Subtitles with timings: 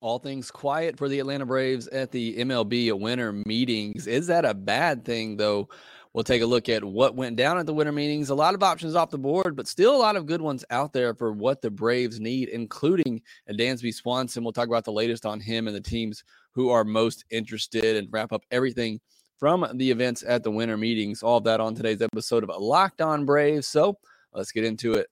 [0.00, 4.06] all things quiet for the Atlanta Braves at the MLB winter meetings.
[4.06, 5.68] Is that a bad thing, though?
[6.12, 8.30] We'll take a look at what went down at the winter meetings.
[8.30, 10.92] A lot of options off the board, but still a lot of good ones out
[10.92, 14.42] there for what the Braves need, including Dansby Swanson.
[14.42, 18.08] We'll talk about the latest on him and the teams who are most interested and
[18.10, 19.00] wrap up everything
[19.38, 21.22] from the events at the winter meetings.
[21.22, 23.66] All of that on today's episode of Locked On Braves.
[23.66, 23.98] So
[24.32, 25.08] let's get into it.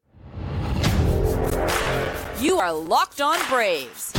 [2.41, 4.13] You are Locked On Braves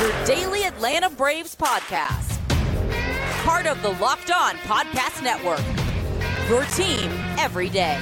[0.00, 2.38] your daily Atlanta Braves podcast.
[3.44, 5.64] Part of the Locked On Podcast Network.
[6.50, 7.98] Your team every day.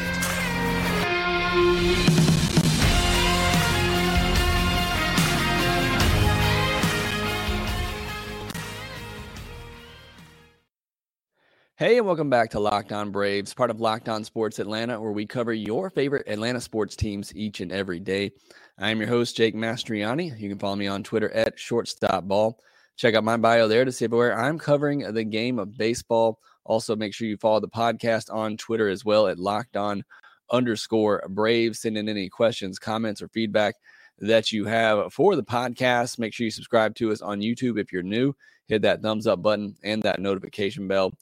[11.77, 15.13] Hey, and welcome back to Locked On Braves, part of Locked On Sports Atlanta, where
[15.13, 18.33] we cover your favorite Atlanta sports teams each and every day.
[18.77, 20.37] I am your host, Jake Mastriani.
[20.38, 22.55] You can follow me on Twitter at shortstopball.
[22.96, 26.40] Check out my bio there to see where I'm covering the game of baseball.
[26.65, 30.02] Also, make sure you follow the podcast on Twitter as well at locked on
[30.51, 31.76] underscore brave.
[31.76, 33.76] Send in any questions, comments, or feedback
[34.18, 36.18] that you have for the podcast.
[36.18, 38.34] Make sure you subscribe to us on YouTube if you're new.
[38.66, 41.12] Hit that thumbs up button and that notification bell.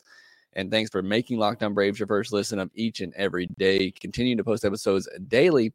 [0.54, 3.90] And thanks for making Locked On Braves your first listen of each and every day.
[3.90, 5.74] Continue to post episodes daily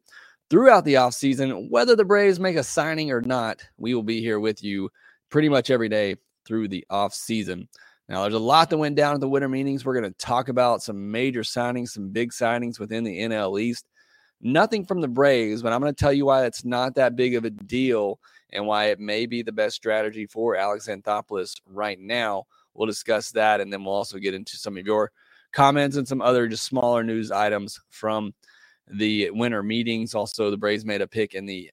[0.50, 1.70] throughout the offseason.
[1.70, 4.90] Whether the Braves make a signing or not, we will be here with you
[5.30, 7.68] pretty much every day through the offseason.
[8.08, 9.84] Now, there's a lot that went down at the winter meetings.
[9.84, 13.86] We're going to talk about some major signings, some big signings within the NL East.
[14.40, 17.34] Nothing from the Braves, but I'm going to tell you why it's not that big
[17.34, 18.18] of a deal
[18.52, 22.44] and why it may be the best strategy for Alex Anthopoulos right now.
[22.72, 25.10] We'll discuss that, and then we'll also get into some of your
[25.52, 28.32] comments and some other just smaller news items from
[28.90, 30.14] the winter meetings.
[30.14, 31.70] Also, the Braves made a pick in the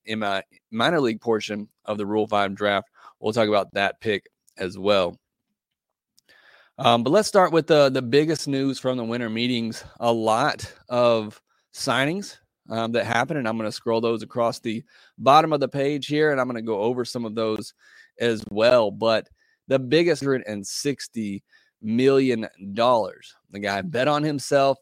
[0.71, 2.89] minor league portion of the Rule 5 draft.
[3.19, 5.19] We'll talk about that pick as well.
[6.77, 9.83] Um, but let's start with the, the biggest news from the winter meetings.
[9.99, 11.41] A lot of
[11.73, 12.37] signings
[12.69, 14.83] um, that happened, and I'm going to scroll those across the
[15.17, 17.73] bottom of the page here, and I'm going to go over some of those
[18.19, 18.91] as well.
[18.91, 19.29] But
[19.67, 21.43] the biggest 160
[21.81, 23.35] million dollars.
[23.51, 24.77] The guy bet on himself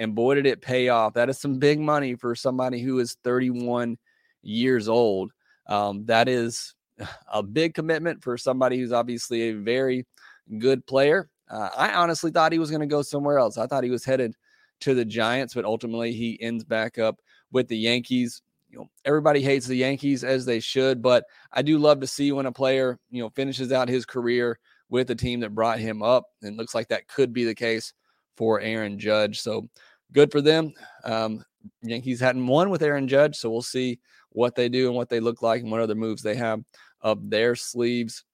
[0.00, 1.12] and boy, did it pay off.
[1.12, 3.98] That is some big money for somebody who is 31
[4.42, 5.30] years old.
[5.66, 6.74] Um, that is
[7.30, 10.06] a big commitment for somebody who's obviously a very
[10.58, 11.28] good player.
[11.50, 13.58] Uh, I honestly thought he was going to go somewhere else.
[13.58, 14.34] I thought he was headed
[14.80, 17.20] to the Giants, but ultimately he ends back up
[17.52, 18.40] with the Yankees.
[18.70, 22.32] You know, everybody hates the Yankees as they should, but I do love to see
[22.32, 26.02] when a player, you know, finishes out his career with the team that brought him
[26.02, 26.24] up.
[26.40, 27.92] And looks like that could be the case
[28.40, 29.42] for Aaron Judge.
[29.42, 29.68] So
[30.12, 30.72] good for them.
[31.04, 31.44] Um,
[31.82, 33.98] Yankees hadn't won with Aaron Judge, so we'll see
[34.30, 36.62] what they do and what they look like and what other moves they have
[37.02, 38.24] up their sleeves.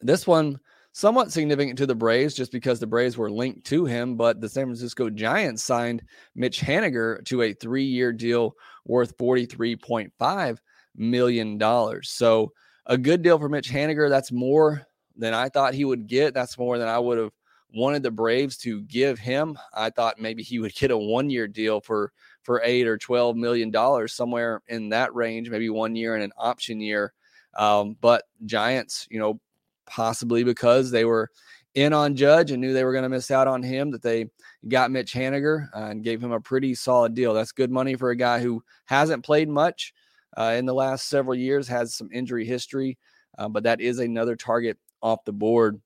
[0.00, 0.58] This one
[0.92, 4.48] somewhat significant to the Braves just because the Braves were linked to him, but the
[4.48, 6.02] San Francisco Giants signed
[6.34, 8.54] Mitch Haniger to a three-year deal
[8.84, 10.58] worth $43.5
[10.96, 12.02] million.
[12.02, 12.52] So
[12.86, 14.08] a good deal for Mitch Haniger.
[14.08, 16.34] That's more than I thought he would get.
[16.34, 17.32] That's more than I would have
[17.74, 19.58] wanted the Braves to give him.
[19.74, 22.12] I thought maybe he would get a one year deal for
[22.42, 26.32] for eight or twelve million dollars, somewhere in that range, maybe one year and an
[26.36, 27.12] option year.
[27.56, 29.40] Um, but Giants, you know,
[29.86, 31.30] possibly because they were
[31.74, 34.26] in on Judge and knew they were going to miss out on him, that they
[34.68, 37.32] got Mitch Haniger uh, and gave him a pretty solid deal.
[37.32, 39.94] That's good money for a guy who hasn't played much
[40.36, 42.98] uh, in the last several years, has some injury history,
[43.38, 45.80] uh, but that is another target off the board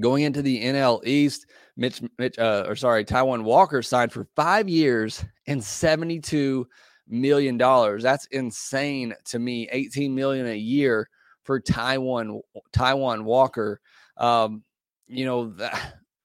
[0.00, 4.68] Going into the NL East, Mitch, Mitch uh, or sorry, Taijuan Walker signed for five
[4.68, 6.66] years and seventy-two
[7.08, 8.02] million dollars.
[8.02, 9.68] That's insane to me.
[9.70, 11.08] Eighteen million a year
[11.44, 12.40] for Taijuan
[12.72, 13.80] Taijuan Walker.
[14.16, 14.62] Um,
[15.06, 15.70] you know the,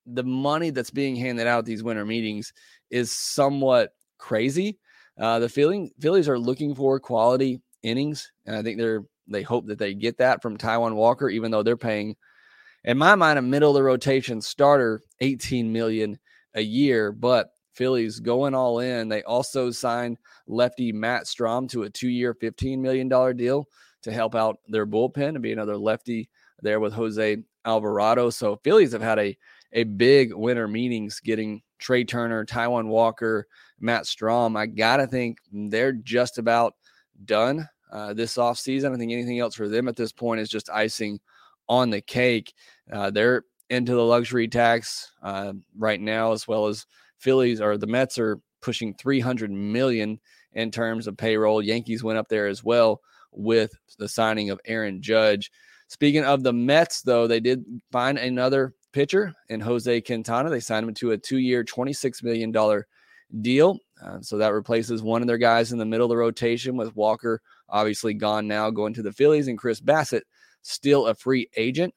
[0.05, 2.53] the money that's being handed out these winter meetings
[2.89, 4.79] is somewhat crazy.
[5.19, 9.67] Uh, the feeling Phillies are looking for quality innings, and I think they're they hope
[9.67, 12.15] that they get that from Taijuan Walker, even though they're paying
[12.87, 16.17] in my mind, a middle of the rotation starter, 18 million
[16.55, 19.09] a year, but Phillies going all in.
[19.09, 20.17] They also signed
[20.47, 23.67] lefty Matt Strahm to a two-year, $15 million deal
[24.03, 26.29] to help out their bullpen and be another lefty
[26.61, 28.29] there with Jose Alvarado.
[28.29, 29.37] So Phillies have had a
[29.73, 33.47] a big winter meetings getting Trea Turner, Taijuan Walker,
[33.81, 34.57] Matt Strahm.
[34.57, 36.75] I gotta think they're just about
[37.25, 38.95] done uh, this offseason.
[38.95, 41.19] I think anything else for them at this point is just icing
[41.67, 42.53] on the cake.
[42.91, 46.85] Uh, they're into the luxury tax uh, right now, as well as
[47.17, 50.19] Phillies or the Mets are pushing 300 million
[50.53, 51.61] in terms of payroll.
[51.61, 53.01] Yankees went up there as well
[53.31, 55.51] with the signing of Aaron Judge.
[55.87, 60.49] Speaking of the Mets, though, they did find another pitcher in Jose Quintana.
[60.49, 62.53] They signed him to a two year, $26 million
[63.41, 63.77] deal.
[64.03, 66.95] Uh, so that replaces one of their guys in the middle of the rotation with
[66.95, 70.23] Walker obviously gone now, going to the Phillies, and Chris Bassitt
[70.61, 71.93] still a free agent.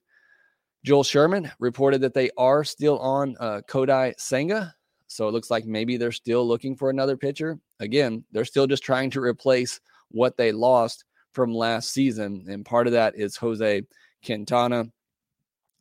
[0.85, 4.75] Joel Sherman reported that they are still on uh, Kodai Senga.
[5.07, 7.59] So it looks like maybe they're still looking for another pitcher.
[7.81, 9.81] Again, they're still just trying to replace
[10.11, 12.47] what they lost from last season.
[12.49, 13.83] And part of that is Jose
[14.25, 14.87] Quintana.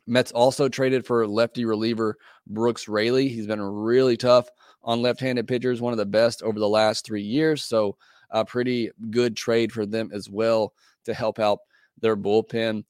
[0.08, 2.18] Mets also traded for lefty reliever
[2.48, 3.30] Brooks Raley.
[3.30, 4.50] He's been really tough
[4.84, 7.64] on left handed pitchers, one of the best over the last three years.
[7.64, 7.96] So,
[8.32, 10.74] a pretty good trade for them as well
[11.06, 11.60] to help out
[12.00, 12.84] their bullpen.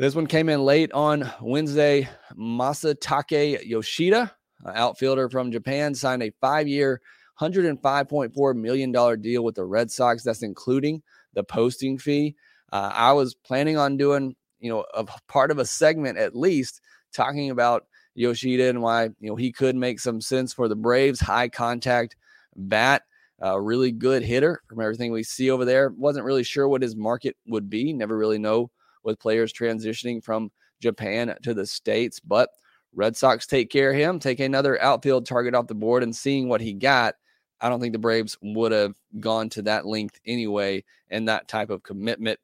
[0.00, 2.08] This one came in late on Wednesday.
[2.34, 4.34] Masataka Yoshida,
[4.66, 7.02] outfielder from Japan, signed a five year,
[7.38, 10.22] $105.4 million deal with the Red Sox.
[10.22, 11.02] That's including
[11.34, 12.34] the posting fee.
[12.72, 16.80] Uh, I was planning on doing, you know, a part of a segment at least
[17.12, 21.20] talking about Yoshida and why, you know, he could make some sense for the Braves.
[21.20, 22.16] High contact
[22.56, 23.02] bat,
[23.40, 25.90] a really good hitter from everything we see over there.
[25.90, 27.92] Wasn't really sure what his market would be.
[27.92, 28.70] Never really know
[29.02, 30.50] with players transitioning from
[30.80, 32.50] Japan to the States, but
[32.94, 36.48] Red Sox take care of him, take another outfield target off the board, and seeing
[36.48, 37.14] what he got
[37.60, 41.70] I don't think the Braves would have gone to that length anyway and that type
[41.70, 42.40] of commitment.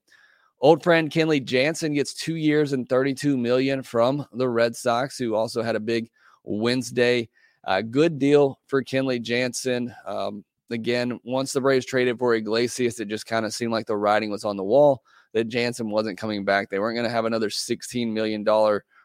[0.61, 5.35] Old friend Kenley Jansen gets two years and 32 million from the Red Sox, who
[5.35, 6.11] also had a big
[6.45, 7.29] Wednesday.
[7.65, 9.95] Uh, good deal for Kenley Jansen.
[10.07, 13.97] Um, again, once the Braves traded for Iglesias, it just kind of seemed like the
[13.97, 15.03] writing was on the wall
[15.37, 16.71] that Jansen wasn't coming back.
[16.71, 18.43] They weren't going to have another $16 million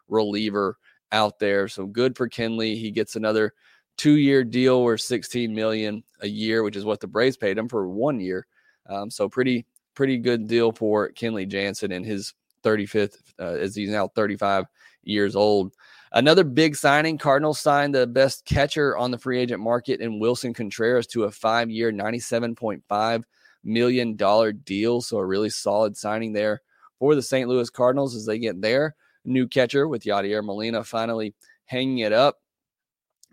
[0.07, 0.77] reliever
[1.11, 1.67] out there.
[1.67, 2.77] So good for Kenley.
[2.77, 3.53] He gets another
[3.97, 7.67] two year deal worth 16 million a year, which is what the Braves paid him
[7.67, 8.47] for one year.
[8.87, 13.89] Um, so pretty pretty good deal for Kenley Jansen and his 35th uh, as he's
[13.89, 14.67] now 35
[15.03, 15.73] years old.
[16.13, 20.55] Another big signing, Cardinals signed the best catcher on the free agent market in Willson
[20.55, 23.23] Contreras to a five-year, $97.5
[23.63, 25.01] million dollar deal.
[25.01, 26.61] So a really solid signing there
[26.99, 27.49] for the St.
[27.49, 31.33] Louis Cardinals as they get their new catcher with Yadier Molina finally
[31.65, 32.37] hanging it up.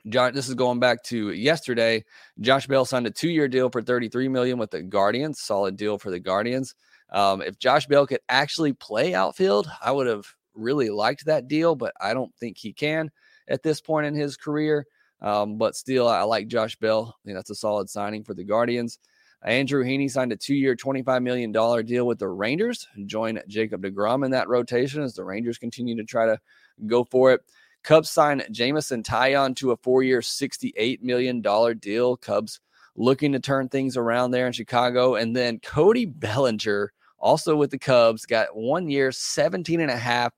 [0.08, 2.04] John, this is going back to yesterday.
[2.40, 5.40] Josh Bell signed a two-year deal for 33 million with the Guardians.
[5.40, 6.74] Solid deal for the Guardians.
[7.10, 11.74] Um, if Josh Bell could actually play outfield, I would have really liked that deal,
[11.74, 13.10] but I don't think he can
[13.48, 14.86] at this point in his career.
[15.20, 17.16] Um, but still, I like Josh Bell.
[17.16, 18.98] I think that's a solid signing for the Guardians.
[19.44, 22.88] Andrew Heaney signed a two-year, $25 million deal with the Rangers.
[23.06, 26.38] Join Jacob DeGrom in that rotation as the Rangers continue to try to
[26.86, 27.40] go for it.
[27.84, 31.40] Cubs sign Jameson Taillon to a four year, $68 million
[31.78, 32.16] deal.
[32.16, 32.60] Cubs
[32.96, 35.14] looking to turn things around there in Chicago.
[35.14, 40.30] And then Cody Bellinger, also with the Cubs, got one year, $17.5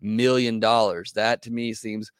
[0.00, 0.58] million.
[0.60, 2.10] That to me seems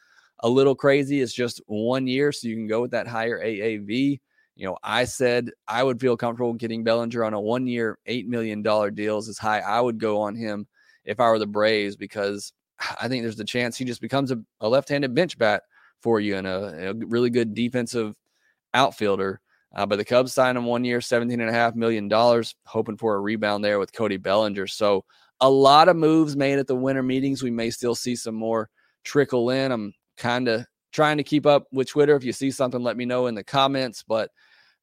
[0.41, 1.21] a little crazy.
[1.23, 4.21] It's just one year, so you can go with that higher AAV.
[4.59, 8.27] You know, I said I would feel comfortable getting Bellinger on a one year, $8
[8.27, 10.67] million deal is as high I would go on him
[11.05, 12.53] if I were the Braves because
[13.01, 15.63] I think there's a chance he just becomes a, a left-handed bench bat
[16.03, 18.17] for you and a, a really good defensive
[18.75, 19.41] outfielder.
[19.75, 22.11] Uh, but the Cubs signed him one year, $17.5 million,
[22.67, 24.67] hoping for a rebound there with Cody Bellinger.
[24.67, 25.05] So
[25.41, 27.45] a lot of moves made at the winter meetings.
[27.45, 28.71] We may still see some more
[29.05, 29.71] trickle in.
[29.71, 32.17] I'm kind of trying to keep up with Twitter.
[32.17, 34.03] If you see something, let me know in the comments.
[34.03, 34.31] But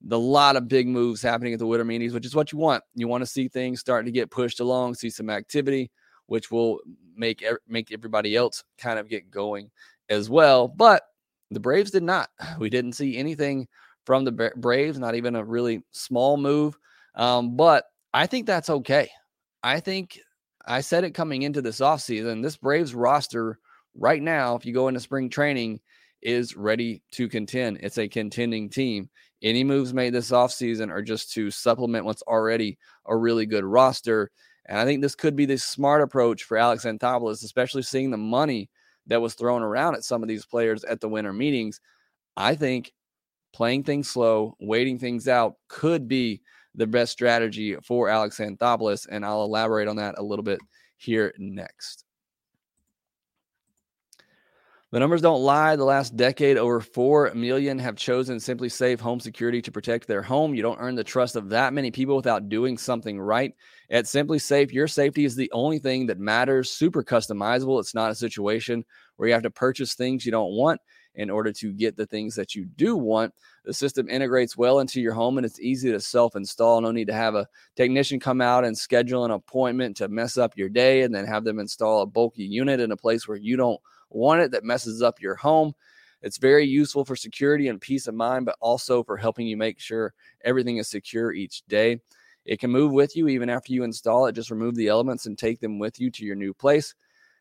[0.01, 2.83] the lot of big moves happening at the winter meetings, which is what you want.
[2.95, 5.91] You want to see things starting to get pushed along, see some activity
[6.27, 6.79] which will
[7.15, 9.69] make make everybody else kind of get going
[10.09, 10.67] as well.
[10.67, 11.03] But
[11.51, 12.29] the Braves did not.
[12.59, 13.67] We didn't see anything
[14.05, 16.77] from the Braves, not even a really small move.
[17.15, 19.09] Um, but I think that's okay.
[19.63, 20.19] I think
[20.65, 22.43] I said it coming into this offseason.
[22.43, 23.59] This Braves roster
[23.95, 25.79] right now, if you go into spring training,
[26.21, 27.79] is ready to contend.
[27.81, 29.09] It's a contending team.
[29.45, 34.31] Any moves made this offseason are just to supplement what's already a really good roster.
[34.65, 38.17] And I think this could be the smart approach for Alex Anthopoulos, especially seeing the
[38.17, 38.71] money
[39.05, 41.79] that was thrown around at some of these players at the winter meetings.
[42.35, 42.91] I think
[43.53, 46.41] playing things slow, waiting things out could be
[46.73, 49.05] the best strategy for Alex Anthopoulos.
[49.11, 50.59] And I'll elaborate on that a little bit
[50.97, 52.04] here next.
[54.95, 55.75] The numbers don't lie.
[55.75, 60.55] The last decade, over 4 million have chosen SimpliSafe Home Security to protect their home.
[60.55, 63.53] You don't earn the trust of that many people without doing something right.
[63.89, 66.71] At SimpliSafe, your safety is the only thing that matters.
[66.71, 67.77] Super customizable.
[67.81, 68.85] It's not a situation
[69.17, 70.79] where you have to purchase things you don't want.
[71.15, 73.33] in order to get the things that you do want.
[73.65, 76.79] The system integrates well into your home and it's easy to self install.
[76.79, 80.53] No need to have a technician come out and schedule an appointment to mess up
[80.55, 83.57] your day and then have them install a bulky unit in a place where you
[83.57, 85.73] don't want it that messes up your home.
[86.21, 89.79] It's very useful for security and peace of mind, but also for helping you make
[89.79, 91.99] sure everything is secure each day.
[92.45, 94.33] It can move with you even after you install it.
[94.33, 96.95] Just remove the elements and take them with you to your new place.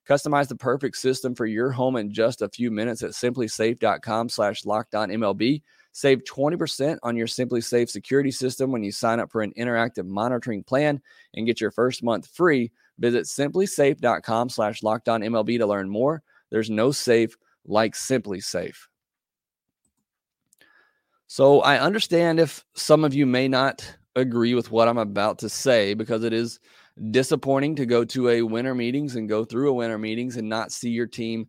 [0.08, 4.62] Customize the perfect system for your home in just a few minutes at simplisafe.com slash
[4.64, 5.62] MLB.
[5.92, 10.62] Save 20% on your SimpliSafe security system when you sign up for an interactive monitoring
[10.62, 11.00] plan
[11.34, 12.70] and get your first month free.
[12.98, 16.22] Visit simplisafe.com slash MLB to learn more.
[16.54, 18.76] There's no safe like SimpliSafe.
[21.26, 23.84] So I understand if some of you may not
[24.14, 26.60] agree with what I'm about to say because it is
[27.10, 30.70] disappointing to go to a winter meetings and go through a winter meetings and not
[30.70, 31.48] see your team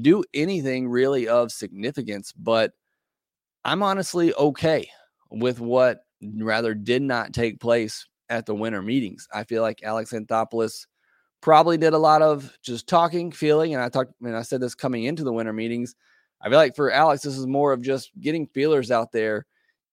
[0.00, 2.32] do anything really of significance.
[2.32, 2.72] But
[3.66, 4.88] I'm honestly okay
[5.30, 9.28] with what rather did not take place at the winter meetings.
[9.30, 10.86] I feel like Alex Anthopoulos
[11.40, 14.74] probably did a lot of just talking, feeling, and I talked and I said this
[14.74, 15.94] coming into the winter meetings.
[16.40, 19.46] I feel like for Alex, this is more of just getting feelers out there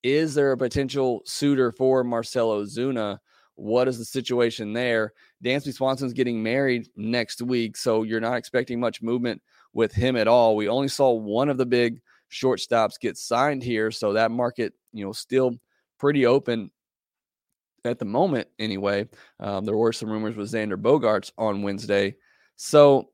[0.06, 3.18] is there a potential suitor for Marcell Ozuna?
[3.56, 5.14] What is the situation there?
[5.44, 9.42] Dansby Swanson's getting married next week, so you're not expecting much movement
[9.74, 10.56] with him at all.
[10.56, 15.04] We only saw one of the big shortstops get signed here, so that market, you
[15.04, 15.56] know, still
[15.98, 16.70] pretty open
[17.86, 18.48] at the moment.
[18.60, 19.08] Anyway,
[19.40, 22.16] um, there were some rumors with Xander Bogaerts on Wednesday,
[22.56, 23.10] so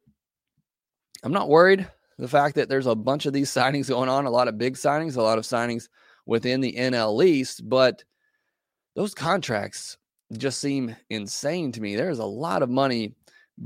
[1.24, 1.88] I'm not worried.
[2.18, 4.76] The fact that there's a bunch of these signings going on, a lot of big
[4.76, 5.88] signings, a lot of signings
[6.26, 8.04] within the NL East, but
[8.96, 9.98] those contracts
[10.38, 11.96] just seem insane to me.
[11.96, 13.16] There's a lot of money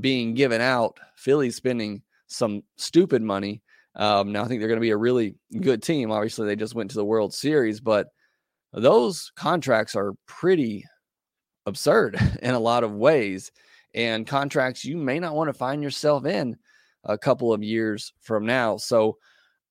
[0.00, 0.98] being given out.
[1.16, 3.62] Philly's spending some stupid money.
[3.94, 6.10] Um, now I think they're going to be a really good team.
[6.10, 8.08] Obviously, they just went to the World Series, but
[8.72, 10.84] those contracts are pretty
[11.66, 13.52] absurd in a lot of ways,
[13.94, 16.56] and contracts you may not want to find yourself in
[17.04, 18.76] a couple of years from now.
[18.76, 19.18] So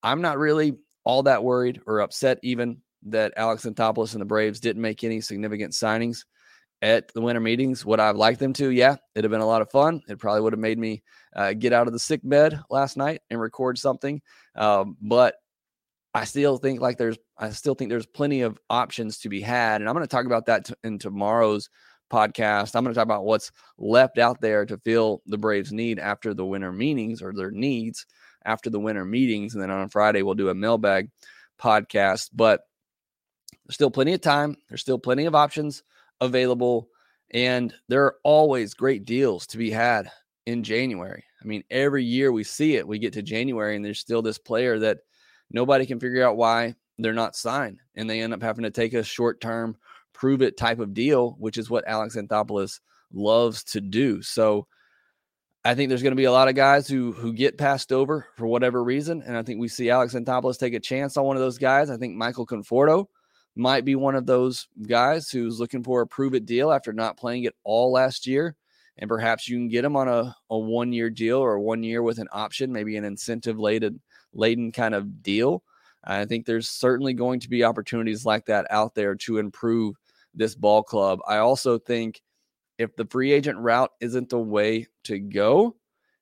[0.04, 4.60] I'm not really all that worried or upset even that Alex Anthopoulos and the Braves
[4.60, 6.26] didn't make any significant signings
[6.82, 7.86] at the winter meetings.
[7.86, 8.70] Would I have liked them to?
[8.70, 10.02] Yeah, it'd have been a lot of fun.
[10.08, 11.04] It probably would have made me
[11.36, 14.22] uh, get out of the sick bed last night and record something.
[14.56, 15.36] Um, but
[16.16, 19.82] I still think like there's, I still think there's plenty of options to be had,
[19.82, 21.70] and I'm going to talk about that t- in tomorrow's
[22.10, 22.74] podcast.
[22.74, 26.34] I'm going to talk about what's left out there to fill the Braves' need after
[26.34, 28.06] the winter meetings or their needs
[28.46, 29.56] after the winter meetings.
[29.56, 31.10] And then on Friday, we'll do a mailbag
[31.60, 32.30] podcast.
[32.34, 32.62] But
[33.66, 35.84] there's still plenty of time, there's still plenty of options
[36.22, 36.88] available.
[37.32, 40.10] And there are always great deals to be had
[40.46, 41.26] in January.
[41.44, 44.38] I mean, every year we see it, we get to January and there's still this
[44.38, 45.00] player that
[45.52, 47.80] nobody can figure out why they're not signed.
[47.96, 49.78] And they end up having to take a short term,
[50.14, 52.80] prove it type of deal, which is what Alex Anthopoulos
[53.14, 54.22] loves to do.
[54.22, 54.68] So
[55.66, 58.28] I think there's going to be a lot of guys who who get passed over
[58.38, 61.36] for whatever reason, and I think we see Alex Anthopoulos take a chance on one
[61.36, 61.90] of those guys.
[61.90, 63.08] I think Michael Conforto
[63.56, 67.18] might be one of those guys who's looking for a prove it deal after not
[67.18, 68.56] playing it all last year,
[68.98, 72.04] and perhaps you can get him on a, a one year deal or one year
[72.04, 74.02] with an option, maybe an incentive laden
[74.36, 75.64] laden kind of deal.
[76.04, 79.96] I think there's certainly going to be opportunities like that out there to improve
[80.36, 81.20] this ball club.
[81.28, 82.22] I also think
[82.78, 85.76] if the free agent route isn't the way to go,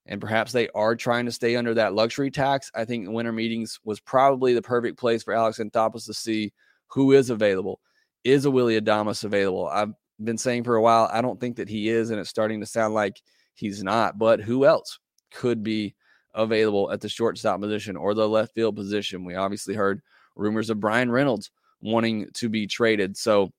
[0.06, 3.80] and perhaps they are trying to stay under that luxury tax, I think winter meetings
[3.84, 6.54] was probably the perfect place for Alex Anthopoulos to see
[6.88, 7.80] who is available.
[8.24, 9.68] Is a Willy Adames available?
[9.68, 9.94] I've
[10.24, 12.66] been saying for a while, I don't think that he is, and it's starting to
[12.66, 13.22] sound like
[13.54, 14.18] he's not.
[14.18, 15.00] But who else
[15.32, 15.96] could be
[16.34, 19.26] available at the shortstop position or the left field position?
[19.26, 20.02] We obviously heard
[20.36, 23.18] rumors of Bryan Reynolds wanting to be traded.
[23.18, 23.52] So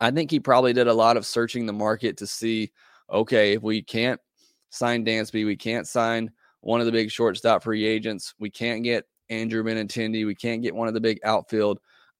[0.00, 2.70] I think he probably did a lot of searching the market to see,
[3.10, 4.20] okay, if we can't
[4.70, 9.04] sign Dansby, we can't sign one of the big shortstop free agents, we can't get
[9.30, 11.78] Andrew Benintendi, we can't get one of the big outfield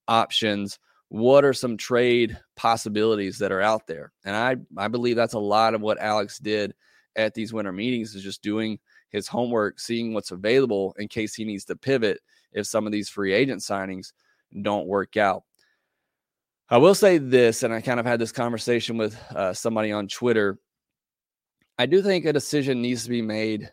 [0.08, 0.78] options.
[1.08, 4.12] What are some trade possibilities that are out there?
[4.24, 6.74] And I, I believe that's a lot of what Alex did
[7.16, 8.78] at these winter meetings is just doing
[9.10, 12.20] his homework, seeing what's available in case he needs to pivot
[12.52, 14.12] if some of these free agent signings
[14.62, 15.42] don't work out.
[16.68, 20.08] I will say this, and I kind of had this conversation with uh, somebody on
[20.08, 20.58] Twitter.
[21.78, 23.70] I do think a decision needs to be made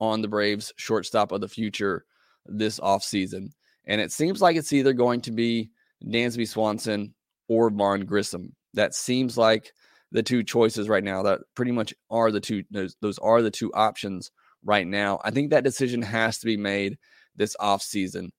[0.00, 2.04] on the Braves shortstop of the future
[2.44, 3.52] this offseason.
[3.86, 5.70] And it seems like it's either going to be
[6.04, 7.14] Dansby Swanson
[7.48, 8.54] or Vaughn Grissom.
[8.74, 9.72] That seems like
[10.12, 11.22] the two choices right now.
[11.22, 14.30] That pretty much are the two, those, those are the two options
[14.66, 15.20] right now.
[15.24, 16.98] I think that decision has to be made
[17.36, 18.30] this offseason.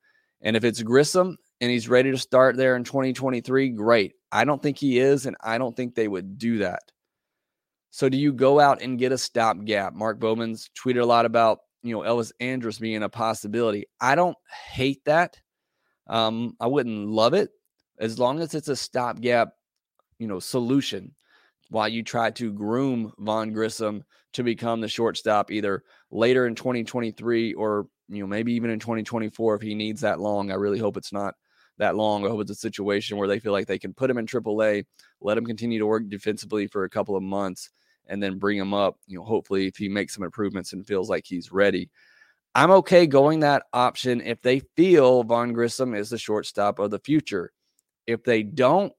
[0.41, 4.13] And if it's Grissom and he's ready to start there in 2023, great.
[4.31, 6.83] I don't think he is, and I don't think they would do that.
[7.89, 9.93] So do you go out and get a stopgap?
[9.93, 13.85] Mark Bowman's tweeted a lot about, you know, Elvis Andrus being a possibility.
[13.99, 14.37] I don't
[14.69, 15.39] hate that.
[16.07, 17.49] Um, I wouldn't love it
[17.99, 19.49] as long as it's a stopgap,
[20.19, 21.15] you know, solution
[21.69, 27.53] while you try to groom Vaughn Grissom to become the shortstop either later in 2023
[27.53, 30.51] or you know maybe even in 2024 if he needs that long.
[30.51, 31.35] I really hope it's not
[31.77, 32.25] that long.
[32.25, 34.85] I hope it's a situation where they feel like they can put him in AAA,
[35.21, 37.69] let him continue to work defensively for a couple of months,
[38.07, 38.97] and then bring him up.
[39.07, 41.89] You know, hopefully if he makes some improvements and feels like he's ready.
[42.55, 46.97] I'm okay going that option if they feel Vaughn Grissom is the shortstop of the
[46.97, 47.51] future.
[48.07, 48.91] If they don't,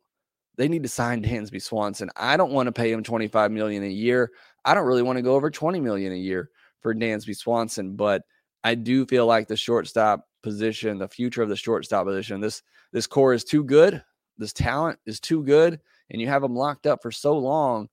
[0.58, 2.10] they need to sign Dansby Swanson.
[2.16, 4.32] I don't want to pay him 25 million a year.
[4.64, 6.50] I don't really want to go over 20 million a year
[6.80, 8.22] for Dansby Swanson, but
[8.64, 12.62] I do feel like the shortstop position, the future of the shortstop position, this
[12.92, 14.02] this core is too good.
[14.36, 17.88] This talent is too good, and you have them locked up for so long.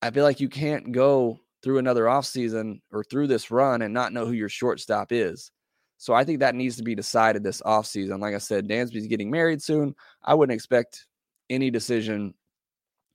[0.00, 4.12] I feel like you can't go through another offseason or through this run and not
[4.12, 5.50] know who your shortstop is.
[5.98, 8.20] So I think that needs to be decided this offseason.
[8.20, 9.94] Like I said, Dansby's getting married soon.
[10.22, 11.06] I wouldn't expect
[11.50, 12.32] any decision,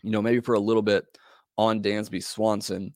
[0.04, 1.06] you know, maybe for a little bit
[1.58, 2.94] on Dansby Swanson.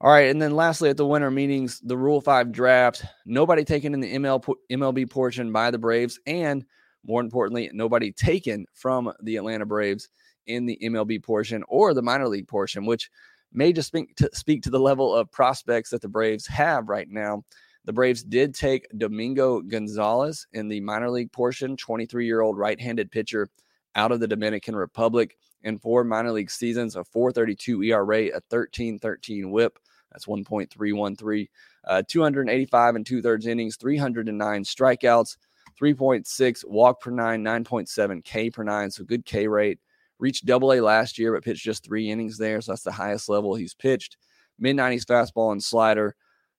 [0.00, 3.94] All right, and then lastly, at the winter meetings, the Rule Five draft, nobody taken
[3.94, 6.64] in the ML, MLB portion by the Braves, and
[7.04, 10.08] more importantly, nobody taken from the Atlanta Braves
[10.48, 13.10] in the MLB portion or the minor league portion, which
[13.52, 17.08] may just speak to, speak to the level of prospects that the Braves have right
[17.08, 17.44] now.
[17.84, 22.80] The Braves did take Domingo Gonzalez in the minor league portion, 23 year old right
[22.80, 23.50] handed pitcher
[23.94, 28.98] out of the Dominican Republic in four minor league seasons, a 432 ERA, a 13
[28.98, 29.78] 13 whip.
[30.10, 31.48] That's 1.313,
[31.86, 35.36] uh, 285 and two thirds innings, 309 strikeouts,
[35.80, 38.90] 3.6 walk per nine, 9.7 K per nine.
[38.90, 39.78] So good K rate.
[40.18, 42.60] Reached double A last year, but pitched just three innings there.
[42.60, 44.18] So that's the highest level he's pitched.
[44.58, 46.14] Mid 90s fastball and slider,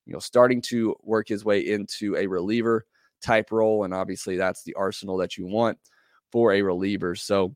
[0.06, 2.86] you know, starting to work his way into a reliever
[3.22, 3.86] type role.
[3.86, 5.78] And obviously, that's the arsenal that you want
[6.34, 7.14] for a reliever.
[7.14, 7.56] So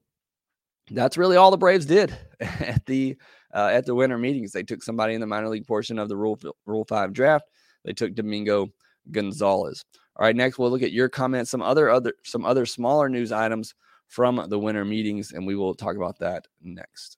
[0.91, 3.17] that's really all the Braves did at the
[3.53, 4.51] uh, at the winter meetings.
[4.51, 7.45] They took somebody in the minor league portion of the Rule Rule Five draft.
[7.83, 8.69] They took Domingo
[9.11, 9.83] Gonzalez.
[10.15, 13.31] All right, next we'll look at your comments, some other other some other smaller news
[13.31, 13.73] items
[14.07, 17.16] from the winter meetings, and we will talk about that next.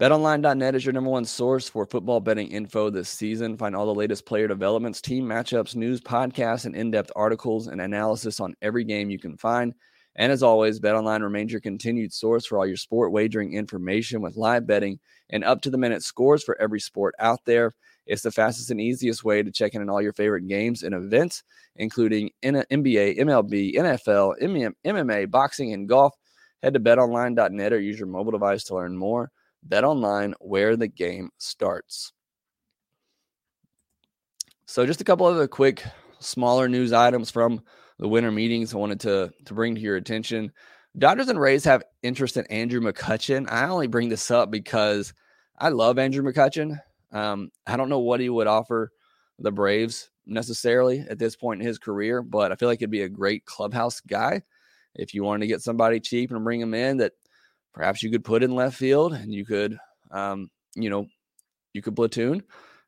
[0.00, 3.56] BetOnline.net is your number one source for football betting info this season.
[3.56, 7.80] Find all the latest player developments, team matchups, news, podcasts, and in depth articles and
[7.80, 9.72] analysis on every game you can find.
[10.16, 14.36] And as always, BetOnline remains your continued source for all your sport wagering information with
[14.36, 14.98] live betting
[15.30, 17.72] and up to the minute scores for every sport out there.
[18.04, 20.92] It's the fastest and easiest way to check in on all your favorite games and
[20.92, 21.44] events,
[21.76, 26.16] including NBA, MLB, NFL, MMA, boxing, and golf.
[26.64, 29.30] Head to betonline.net or use your mobile device to learn more.
[29.64, 32.12] Bet online where the game starts.
[34.66, 35.82] So, just a couple other quick,
[36.18, 37.62] smaller news items from
[37.98, 40.52] the winter meetings I wanted to, to bring to your attention.
[40.96, 43.50] Dodgers and Rays have interest in Andrew McCutchen.
[43.50, 45.12] I only bring this up because
[45.58, 46.78] I love Andrew McCutchen.
[47.12, 48.92] Um, I don't know what he would offer
[49.38, 53.02] the Braves necessarily at this point in his career, but I feel like it'd be
[53.02, 54.42] a great clubhouse guy.
[54.94, 57.12] If you wanted to get somebody cheap and bring him in that
[57.74, 59.76] perhaps you could put in left field and you could,
[60.10, 61.06] um, you know,
[61.72, 62.42] you could platoon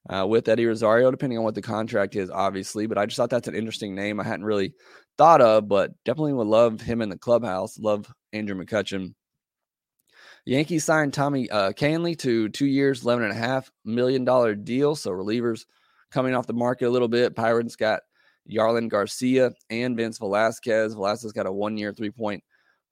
[0.08, 2.86] uh, with Eddie Rosario, depending on what the contract is, obviously.
[2.86, 4.72] But I just thought that's an interesting name I hadn't really
[5.18, 7.78] thought of, but definitely would love him in the clubhouse.
[7.78, 9.14] Love Andrew McCutchen.
[10.44, 14.94] Yankees signed Tommy uh, Kahnle to two years, eleven and a half million dollar deal.
[14.94, 15.64] So relievers
[16.12, 17.34] coming off the market a little bit.
[17.34, 18.02] Pirates got
[18.48, 20.94] Jarlin Garcia and Vince Velasquez.
[20.94, 22.44] Velasquez got a one year, three point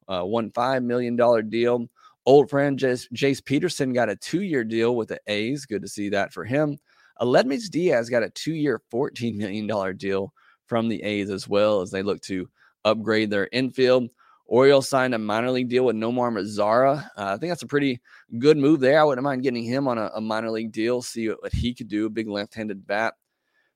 [0.09, 1.89] uh, one five million dollar deal.
[2.27, 5.67] Old friend Jace, Jace Peterson got a two year deal with the A's.
[5.67, 6.79] Good to see that for him.
[7.21, 10.33] Aledmys Diaz got a two year, $14 million deal
[10.67, 12.49] from the A's as well as they look to
[12.85, 14.09] upgrade their infield.
[14.47, 17.05] Orioles signed a minor league deal with Nomar Mazara.
[17.17, 18.01] Uh, I think that's a pretty
[18.39, 19.01] good move there.
[19.01, 21.73] I wouldn't mind getting him on a, a minor league deal, see what, what he
[21.73, 22.11] could do.
[22.11, 23.15] Big left handed bat.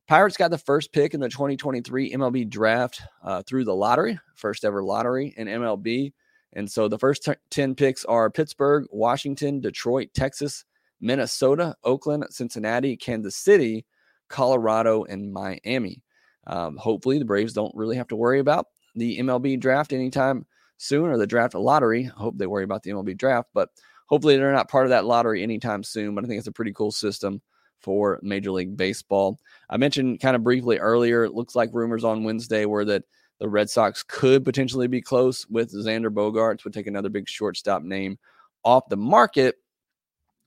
[0.08, 4.64] Pirates got the first pick in the 2023 MLB draft uh, through the lottery, first
[4.64, 6.14] ever lottery in MLB.
[6.54, 10.64] And so the first t- 10 picks are Pittsburgh, Washington, Detroit, Texas,
[11.02, 13.84] Minnesota, Oakland, Cincinnati, Kansas City,
[14.28, 16.02] Colorado, and Miami.
[16.46, 20.46] Um, hopefully, the Braves don't really have to worry about the MLB draft anytime
[20.78, 22.10] soon or the draft lottery.
[22.16, 23.68] I hope they worry about the MLB draft, but
[24.06, 26.14] hopefully they're not part of that lottery anytime soon.
[26.14, 27.42] But I think it's a pretty cool system
[27.80, 29.38] for Major League Baseball.
[29.70, 33.04] I mentioned kind of briefly earlier, it looks like rumors on Wednesday were that
[33.38, 37.82] the Red Sox could potentially be close with Xander Bogaerts, would take another big shortstop
[37.82, 38.18] name
[38.64, 39.56] off the market.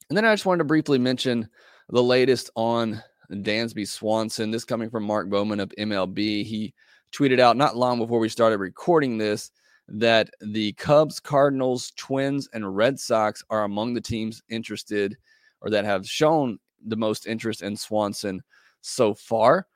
[0.10, 1.48] And then I just wanted to briefly mention
[1.90, 4.52] the latest on Dansby Swanson.
[4.52, 6.46] This coming from Mark Bowman of MLB.
[6.46, 6.74] He
[7.14, 9.52] tweeted out not long before we started recording this
[9.88, 15.18] that the Cubs, Cardinals, Twins, and Red Sox are among the teams interested
[15.62, 18.42] or that have shown the most interest in Swanson
[18.82, 19.68] so far.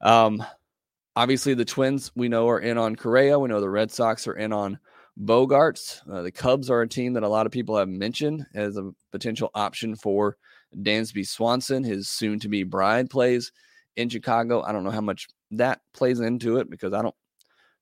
[0.00, 0.44] Um,
[1.14, 3.38] obviously, the Twins we know are in on Correa.
[3.38, 4.78] We know the Red Sox are in on
[5.18, 6.08] Bogaerts.
[6.10, 8.90] Uh, the Cubs are a team that a lot of people have mentioned as a
[9.12, 10.36] potential option for
[10.76, 11.82] Dansby Swanson.
[11.84, 13.52] His soon to be bride plays
[13.96, 14.62] in Chicago.
[14.62, 17.14] I don't know how much that plays into it because I don't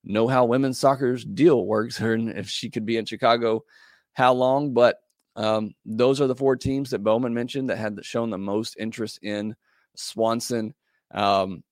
[0.05, 3.65] know how women's soccer's deal works and if she could be in Chicago,
[4.13, 4.73] how long.
[4.73, 4.99] But
[5.37, 9.19] um, those are the four teams that Bowman mentioned that had shown the most interest
[9.23, 9.55] in
[9.97, 10.75] Swanson.
[11.13, 11.63] Um,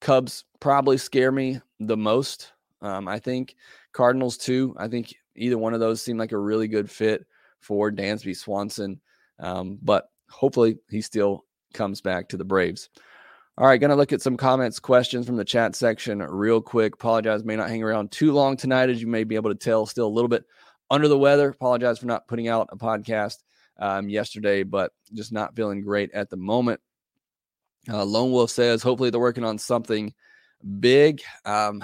[0.00, 2.52] Cubs probably scare me the most.
[2.82, 3.56] Um, I think
[3.92, 4.74] Cardinals too.
[4.78, 7.26] I think either one of those seem like a really good fit
[7.60, 9.00] for Dansby Swanson.
[9.38, 12.88] Um, but hopefully he still comes back to the Braves.
[13.58, 16.94] All right, going to look at some comments, questions from the chat section real quick.
[16.94, 19.84] Apologize, may not hang around too long tonight, as you may be able to tell.
[19.84, 20.44] Still a little bit
[20.90, 21.48] under the weather.
[21.48, 23.36] Apologize for not putting out a podcast
[23.78, 26.80] um, yesterday, but just not feeling great at the moment.
[27.88, 30.12] Uh, Lone Wolf says, hopefully they're working on something
[30.80, 31.22] big.
[31.44, 31.82] Um,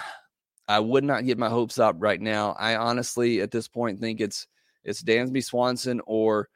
[0.69, 2.55] I would not get my hopes up right now.
[2.59, 4.47] I honestly, at this point, think it's
[4.85, 6.49] it's Dansby Swanson, or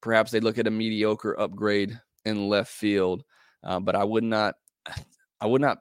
[0.00, 3.22] perhaps they look at a mediocre upgrade in left field.
[3.62, 4.54] Uh, but I would not,
[5.40, 5.78] I would not,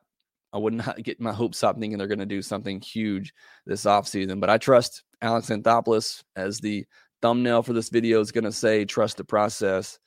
[0.56, 3.34] I would not get my hopes up thinking they're going to do something huge
[3.66, 4.40] this offseason.
[4.40, 6.86] But I trust Alex Anthopoulos as the
[7.22, 10.00] thumbnail for this video is going to say, trust the process.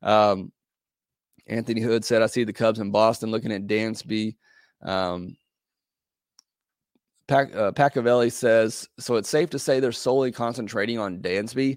[0.00, 0.52] Um,
[1.46, 4.36] Anthony Hood said, I see the Cubs in Boston looking at Dansby.
[4.80, 5.36] Um,
[7.28, 11.76] Pac, uh, Pacavelli says, so it's safe to say they're solely concentrating on Dansby.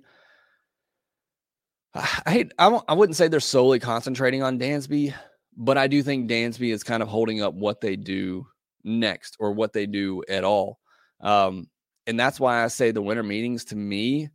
[1.93, 5.13] I, I, I wouldn't say they're solely concentrating on Dansby,
[5.55, 8.47] but I do think Dansby is kind of holding up what they do
[8.83, 10.79] next or what they do at all.
[11.21, 11.67] Um,
[12.05, 14.29] and that's why I say the winter meetings to me,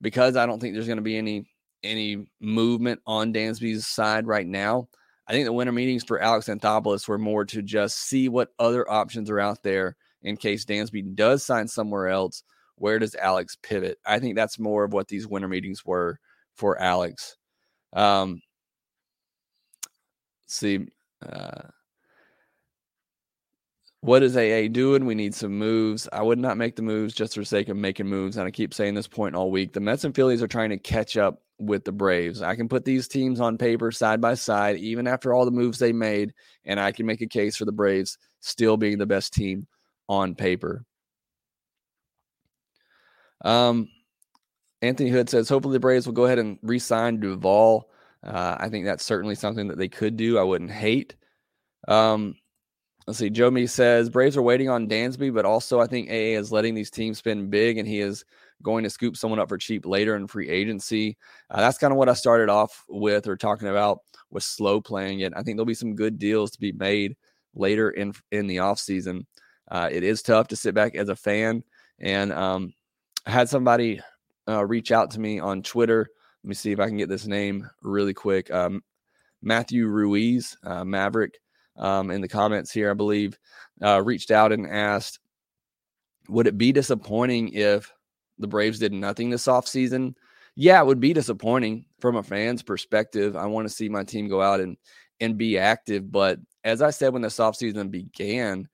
[0.00, 1.46] because I don't think there's going to be any
[1.82, 4.88] any movement on Dansby's side right now.
[5.28, 8.90] I think the winter meetings for Alex Anthopoulos were more to just see what other
[8.90, 12.42] options are out there in case Dansby does sign somewhere else.
[12.76, 13.98] Where does Alex pivot?
[14.06, 16.18] I think that's more of what these winter meetings were
[16.54, 17.36] for Alex.
[17.92, 18.40] Um,
[20.48, 20.86] see,
[21.22, 21.68] uh,
[24.00, 25.06] what is AA doing?
[25.06, 26.08] We need some moves.
[26.12, 28.36] I would not make the moves just for sake of making moves.
[28.36, 29.72] And I keep saying this point all week.
[29.72, 32.40] The Mets and Phillies are trying to catch up with the Braves.
[32.40, 35.78] I can put these teams on paper side by side, even after all the moves
[35.78, 36.32] they made,
[36.64, 39.66] and I can make a case for the Braves still being the best team
[40.08, 40.84] on paper.
[43.44, 43.88] Um,
[44.80, 47.90] Anthony Hood says, hopefully the Braves will go ahead and re sign Duvall.
[48.28, 50.38] Uh, I think that's certainly something that they could do.
[50.38, 51.16] I wouldn't hate.
[51.88, 52.36] Um,
[53.06, 53.30] let's see.
[53.30, 56.74] Joe Me says Braves are waiting on Dansby, but also I think AA is letting
[56.74, 58.26] these teams spin big, and he is
[58.62, 61.16] going to scoop someone up for cheap later in free agency.
[61.50, 65.20] Uh, that's kind of what I started off with or talking about with slow playing
[65.20, 65.32] it.
[65.34, 67.16] I think there'll be some good deals to be made
[67.54, 69.24] later in in the offseason.
[69.70, 71.64] Uh, it is tough to sit back as a fan,
[71.98, 72.74] and um,
[73.24, 74.02] I had somebody
[74.46, 76.08] uh, reach out to me on Twitter
[76.42, 78.50] let me see if I can get this name really quick.
[78.50, 78.82] Um,
[79.42, 81.38] Matthew Ruiz, uh, Maverick,
[81.76, 83.38] um, in the comments here, I believe,
[83.82, 85.20] uh, reached out and asked,
[86.28, 87.92] would it be disappointing if
[88.38, 90.14] the Braves did nothing this offseason?
[90.56, 93.36] Yeah, it would be disappointing from a fan's perspective.
[93.36, 94.76] I want to see my team go out and
[95.20, 96.10] and be active.
[96.10, 98.68] But as I said when this offseason began,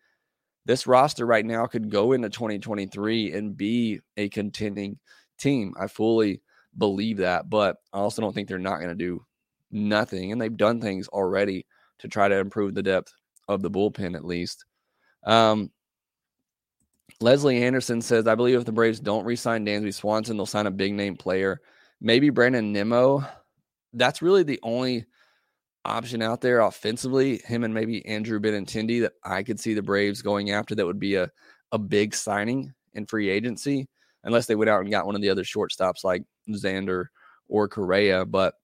[0.67, 4.99] this roster right now could go into 2023 and be a contending
[5.39, 5.75] team.
[5.79, 6.41] I fully
[6.77, 9.25] believe that, but I also don't think they're not going to do
[9.71, 10.33] nothing.
[10.33, 11.67] And they've done things already
[11.99, 13.13] to try to improve the depth
[13.49, 14.65] of the bullpen, at least.
[15.25, 15.71] Um,
[17.21, 20.67] Leslie Anderson says, I believe if the Braves don't re sign Dansby Swanson, they'll sign
[20.67, 21.61] a big name player.
[22.01, 23.25] Maybe Brandon Nimmo.
[23.93, 25.07] That's really the only
[25.85, 27.39] option out there offensively.
[27.45, 30.99] Him and maybe Andrew Benintendi that I could see the Braves going after that would
[30.99, 31.31] be a,
[31.73, 33.89] a big signing in free agency,
[34.25, 37.07] unless they went out and got one of the other shortstops like Xander
[37.49, 38.25] or Correa.
[38.25, 38.55] But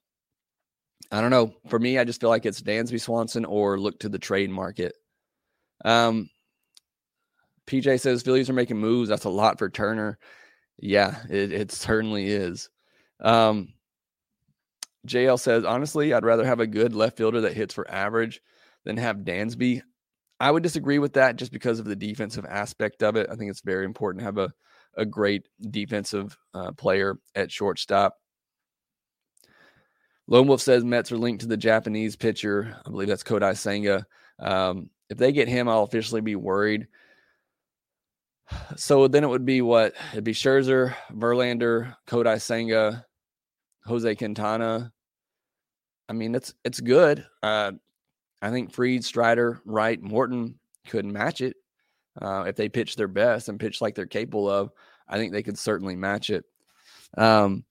[1.12, 1.54] I don't know.
[1.68, 4.94] For me, I just feel like it's Dansby Swanson or look to the trade market.
[5.84, 6.28] Um,
[7.66, 9.08] PJ says Phillies are making moves.
[9.08, 10.18] That's a lot for Turner.
[10.78, 12.68] Yeah, it, it certainly is.
[13.20, 13.74] Um,
[15.06, 18.40] JL says, honestly, I'd rather have a good left fielder that hits for average
[18.84, 19.82] than have Dansby.
[20.38, 23.28] I would disagree with that just because of the defensive aspect of it.
[23.30, 24.52] I think it's very important to have a,
[24.96, 28.16] a great defensive uh, player at shortstop.
[30.26, 32.76] Lone Wolf says Mets are linked to the Japanese pitcher.
[32.86, 34.06] I believe that's Kodai Senga.
[34.38, 36.86] Um, if they get him, I'll officially be worried.
[38.76, 39.94] So then it would be what?
[40.12, 43.04] It'd be Scherzer, Verlander, Kodai Senga,
[43.84, 44.92] Jose Quintana.
[46.08, 47.24] I mean, it's it's good.
[47.42, 47.72] Uh,
[48.42, 51.56] I think Fried, Strider, Wright, Morton could match it
[52.20, 54.70] uh, if they pitch their best and pitch like they're capable of.
[55.08, 56.44] I think they could certainly match it.
[57.16, 57.64] Um,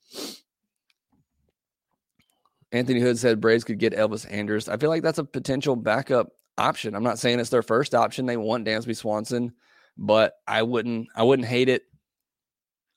[2.71, 4.67] Anthony Hood said Braves could get Elvis Andrus.
[4.67, 6.93] I feel like that's a potential backup option.
[6.93, 8.25] I'm not saying it's their first option.
[8.25, 9.53] They want Dansby Swanson,
[9.97, 11.83] but I wouldn't I wouldn't hate it.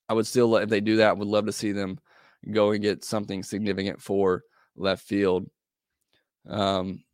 [0.08, 1.98] I would still if they do that, would love to see them
[2.50, 4.42] go and get something significant for
[4.76, 5.48] left field.
[6.46, 7.04] Um,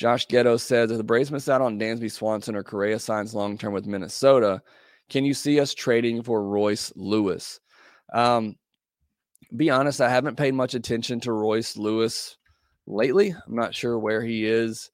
[0.00, 3.58] Josh Ghetto says if the Braves miss out on Dansby Swanson or Correa signs long
[3.58, 4.62] term with Minnesota,
[5.10, 7.60] can you see us trading for Royce Lewis?
[8.10, 8.56] Um,
[9.54, 12.38] be honest, I haven't paid much attention to Royce Lewis
[12.86, 13.34] lately.
[13.46, 14.90] I'm not sure where he is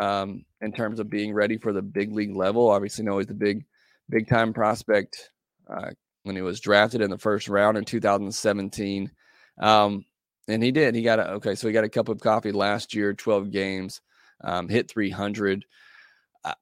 [0.00, 2.70] um, in terms of being ready for the big league level.
[2.70, 3.66] Obviously, know he's the big,
[4.08, 5.32] big time prospect
[5.68, 5.90] uh,
[6.22, 9.12] when he was drafted in the first round in 2017.
[9.60, 10.06] Um,
[10.48, 10.94] and he did.
[10.94, 11.56] He got a okay.
[11.56, 14.00] So he got a cup of coffee last year, 12 games
[14.42, 15.64] um, hit 300.
[16.44, 16.54] Uh,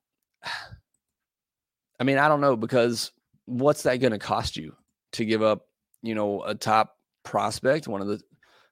[2.01, 3.13] I mean, I don't know because
[3.47, 4.75] what's that going to cost you
[5.13, 5.67] to give up,
[6.03, 8.21] you know, a top prospect, one of the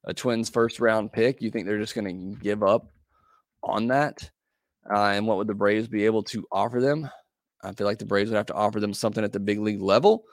[0.04, 1.40] a Twins first round pick?
[1.40, 2.88] You think they're just going to give up
[3.62, 4.30] on that?
[4.90, 7.08] Uh, and what would the Braves be able to offer them?
[7.62, 9.80] I feel like the Braves would have to offer them something at the big league
[9.80, 10.24] level.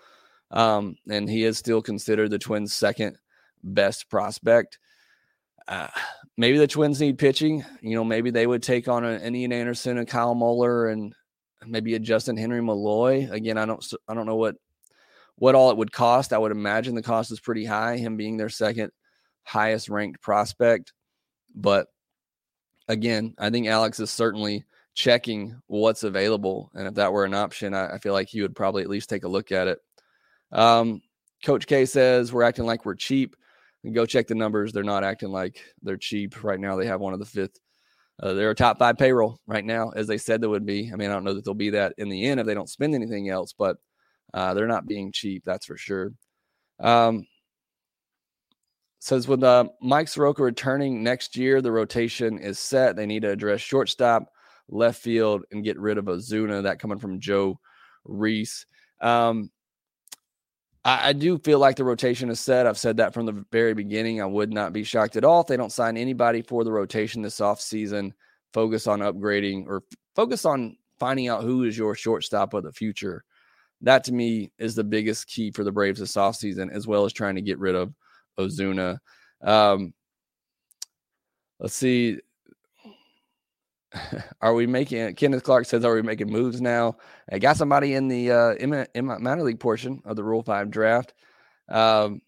[0.51, 3.17] Um, and he is still considered the Twins' second
[3.63, 4.79] best prospect.
[5.69, 5.87] Uh,
[6.37, 7.63] maybe the Twins need pitching.
[7.81, 11.13] You know, maybe they would take on an Ian Anderson, a Kyle Muller, and
[11.65, 13.29] maybe a Justin Henry Malloy.
[13.31, 14.55] Again, I don't, I don't know what,
[15.35, 16.33] what all it would cost.
[16.33, 17.97] I would imagine the cost is pretty high.
[17.97, 18.91] Him being their second
[19.43, 20.93] highest ranked prospect,
[21.55, 21.87] but
[22.87, 27.73] again, I think Alex is certainly checking what's available, and if that were an option,
[27.73, 29.79] I, I feel like he would probably at least take a look at it.
[30.51, 31.01] Um,
[31.43, 33.35] Coach K says we're acting like we're cheap
[33.93, 34.71] go check the numbers.
[34.71, 36.75] They're not acting like they're cheap right now.
[36.75, 37.59] They have one of the fifth.
[38.21, 40.89] Uh, they're a top five payroll right now, as they said they would be.
[40.91, 42.69] I mean, I don't know that they'll be that in the end if they don't
[42.69, 43.77] spend anything else, but
[44.33, 45.43] uh, they're not being cheap.
[45.45, 46.11] That's for sure.
[46.79, 47.25] Um,
[48.99, 52.97] says with uh, Mike Soroka returning next year, the rotation is set.
[52.97, 54.29] They need to address shortstop,
[54.67, 56.63] left field, and get rid of Ozuna.
[56.63, 57.57] That coming from Joe
[58.03, 58.65] Reese.
[58.99, 59.49] Um,
[60.85, 62.65] I, I, do feel like the rotation is set.
[62.65, 64.21] I've said that from the very beginning.
[64.21, 67.21] I would not be shocked at all if they don't sign anybody for the rotation
[67.21, 68.11] this offseason.
[68.53, 69.83] Focus on upgrading or
[70.15, 73.23] focus on finding out who is your shortstop of the future.
[73.81, 77.13] That to me is the biggest key for the Braves this offseason, as well as
[77.13, 77.93] trying to get rid of
[78.37, 78.97] Ozuna.
[79.41, 79.93] Um,
[81.59, 82.19] let's see.
[84.41, 86.97] are we making Kenneth Clark says are we making moves now?
[87.31, 90.69] I got somebody in the uh in, in minor league portion of the Rule 5
[90.69, 91.13] draft.
[91.67, 92.21] Um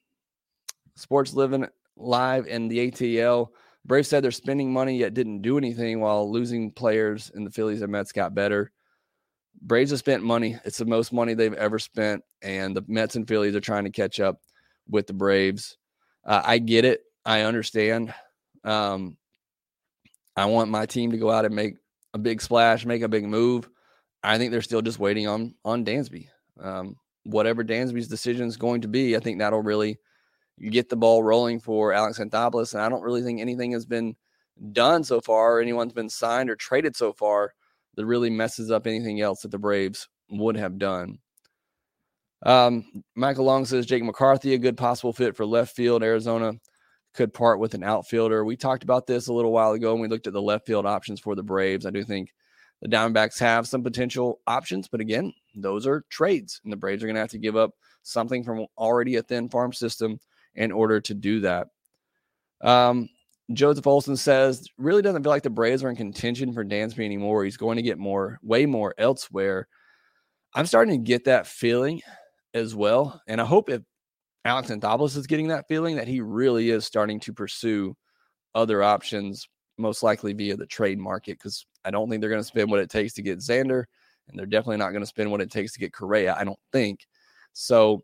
[0.96, 3.50] Sports Living live in the ATL.
[3.86, 7.82] Brave said they're spending money yet didn't do anything while losing players and the Phillies
[7.82, 8.72] and Mets got better.
[9.62, 10.58] Braves have spent money.
[10.66, 13.92] It's the most money they've ever spent, and the Mets and Phillies are trying to
[13.92, 14.42] catch up
[14.90, 15.78] with the Braves.
[16.26, 17.02] Uh, I get it.
[17.26, 18.14] I understand.
[18.64, 19.18] Um,
[20.36, 21.76] I want my team to go out and make
[22.14, 23.70] a big splash, make a big move.
[24.24, 26.28] I think they're still just waiting on on Dansby.
[26.60, 29.98] Um, whatever Dansby's decision is going to be, I think that'll really
[30.70, 32.74] get the ball rolling for Alex Anthopoulos.
[32.74, 34.16] And I don't really think anything has been
[34.72, 37.54] done so far, or anyone's been signed or traded so far
[37.96, 41.20] that really messes up anything else that the Braves would have done.
[42.44, 46.04] Um, Michael Long says Jake McCarthy, a good possible fit for left field.
[46.04, 46.54] Arizona
[47.14, 48.46] could part with an outfielder.
[48.46, 50.86] We talked about this a little while ago when we looked at the left field
[50.86, 51.86] options for the Braves.
[51.86, 52.34] I do think
[52.82, 57.08] the Diamondbacks have some potential options, but again, those are trades, and the Braves are
[57.08, 57.72] going to have to give up
[58.04, 60.20] something from already a thin farm system
[60.56, 61.68] in order to do that.
[62.62, 63.10] Um,
[63.54, 67.44] Joseph Olson says, really doesn't feel like the Braves are in contention for Dansby anymore.
[67.44, 69.68] He's going to get more, way more elsewhere.
[70.54, 72.02] I'm starting to get that feeling
[72.54, 73.22] as well.
[73.28, 73.82] And I hope if
[74.46, 77.96] Alex Anthopoulos is getting that feeling that he really is starting to pursue
[78.56, 82.48] other options, most likely via the trade market, because I don't think they're going to
[82.48, 83.86] spend what it takes to get Xander,
[84.28, 86.36] and they're definitely not going to spend what it takes to get Correa.
[86.38, 87.06] I don't think
[87.54, 88.04] so.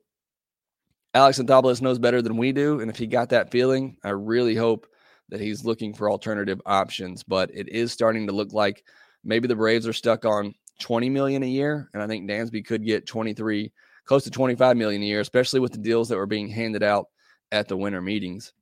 [1.13, 2.79] Alex Anthopoulos knows better than we do.
[2.81, 4.87] And if he got that feeling, I really hope
[5.29, 7.23] that he's looking for alternative options.
[7.23, 8.83] But it is starting to look like
[9.23, 11.89] maybe the Braves are stuck on 20 million a year.
[11.93, 13.71] And I think Dansby could get 23,
[14.07, 17.07] close to 25 million a year, especially with the deals that were being handed out
[17.51, 18.53] at the winter meetings.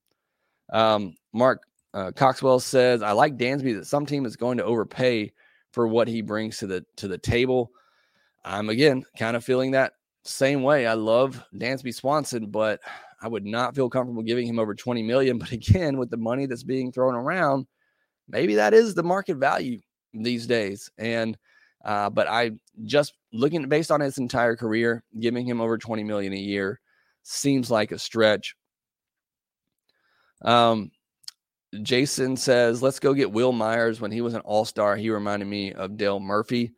[0.74, 1.62] Um, Mark
[1.94, 5.32] uh, Coxwell says, I like Dansby that some team is going to overpay
[5.72, 7.72] for what he brings to the to the table.
[8.44, 10.88] I'm again kind of feeling that same way.
[10.88, 12.82] I love Dansby Swanson, but
[13.22, 15.38] I would not feel comfortable giving him over 20 million.
[15.40, 17.68] But again, with the money that's being thrown around,
[18.28, 19.80] maybe that is the market value
[20.14, 20.90] these days.
[20.98, 21.38] And
[21.86, 22.52] uh, but I
[22.84, 26.80] just looking based on his entire career, giving him over 20 million a year
[27.24, 28.56] seems like a stretch.
[30.42, 30.92] Um,
[31.82, 34.02] Jason says, let's go get Wil Myers.
[34.02, 36.74] When he was an all star, he reminded me of Dale Murphy.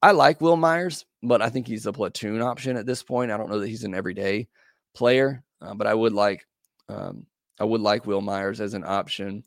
[0.00, 3.30] I like Wil Myers, but I think he's a platoon option at this point.
[3.30, 4.48] I don't know that he's an everyday
[4.94, 6.46] player, uh, but I would like
[6.88, 7.26] um,
[7.58, 9.44] I would like Wil Myers as an option.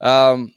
[0.00, 0.52] Um,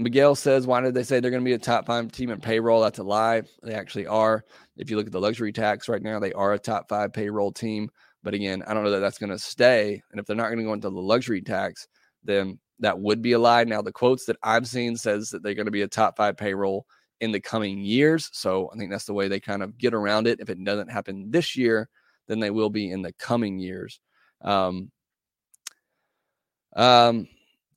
[0.00, 2.40] Miguel says, why did they say they're going to be a top five team in
[2.40, 2.80] payroll?
[2.80, 3.42] That's a lie.
[3.62, 4.44] They actually are.
[4.76, 7.52] If you look at the luxury tax right now, they are a top five payroll
[7.52, 7.90] team.
[8.22, 10.02] But again, I don't know that that's going to stay.
[10.10, 11.86] And if they're not going to go into the luxury tax,
[12.24, 13.64] then that would be a lie.
[13.64, 16.36] Now, the quotes that I've seen says that they're going to be a top five
[16.36, 16.86] payroll
[17.20, 18.30] in the coming years.
[18.32, 20.40] So I think that's the way they kind of get around it.
[20.40, 21.90] If it doesn't happen this year,
[22.26, 24.00] then they will be in the coming years.
[24.42, 24.90] Um,
[26.74, 27.28] um,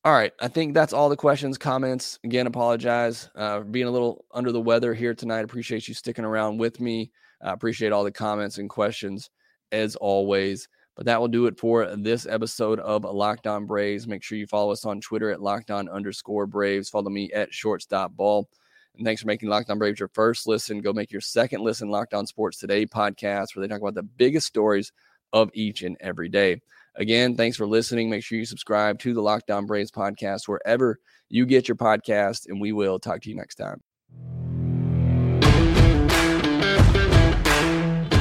[0.06, 0.34] all right.
[0.40, 2.20] I think that's all the questions, comments.
[2.24, 5.46] Again, apologize uh, for being a little under the weather here tonight.
[5.46, 7.12] Appreciate you sticking around with me.
[7.42, 9.30] I appreciate all the comments and questions
[9.72, 10.68] as always.
[10.96, 14.08] But that will do it for this episode of Locked On Braves.
[14.08, 16.90] Make sure you follow us on Twitter at Locked On underscore Braves.
[16.90, 18.48] Follow me at Shortstop Ball.
[18.96, 20.82] And thanks for making Locked On Braves your first listen.
[20.82, 24.04] Go make your second listen, Locked On Sports Today podcast, where they talk about the
[24.04, 24.92] biggest stories
[25.32, 26.62] of each and every day.
[26.96, 28.10] Again, thanks for listening.
[28.10, 32.48] Make sure you subscribe to the Locked On Braves podcast wherever you get your podcast,
[32.48, 33.82] and we will talk to you next time.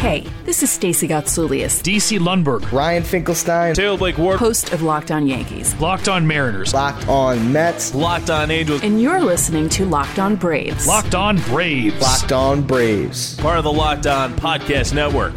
[0.03, 5.13] Hey, this is Stacey Gotsoulias, DC Lundberg, Ryan Finkelstein, Taylor Blake Ward, host of Locked
[5.13, 9.85] On Yankees, Locked On Mariners, Locked On Mets, Locked On Angels, and you're listening to
[9.85, 10.89] Locked On Braves.
[10.89, 15.35] Locked On Braves, Locked On Braves, part of the Locked On Podcast Network.